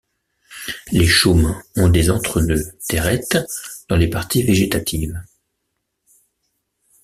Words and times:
Les 0.91 1.05
chaumes 1.05 1.61
ont 1.75 1.87
des 1.87 2.09
entrenœuds 2.09 2.75
térètes 2.87 3.37
dans 3.87 3.97
les 3.97 4.09
parties 4.09 4.41
végétatives. 4.41 5.21